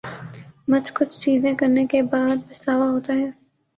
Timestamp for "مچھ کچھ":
0.67-1.19